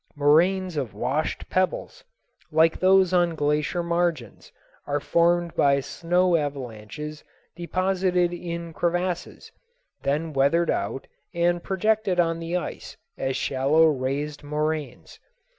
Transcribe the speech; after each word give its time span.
Moraines 0.15 0.77
of 0.77 0.95
washed 0.95 1.47
pebbles, 1.47 2.03
like 2.51 2.79
those 2.79 3.13
on 3.13 3.35
glacier 3.35 3.83
margins, 3.83 4.51
are 4.87 4.99
formed 4.99 5.53
by 5.53 5.79
snow 5.79 6.35
avalanches 6.35 7.23
deposited 7.55 8.33
in 8.33 8.73
crevasses, 8.73 9.51
then 10.01 10.33
weathered 10.33 10.71
out 10.71 11.05
and 11.35 11.61
projected 11.61 12.19
on 12.19 12.39
the 12.39 12.57
ice 12.57 12.97
as 13.15 13.37
shallow 13.37 13.85
raised 13.85 14.41
moraines. 14.41 15.19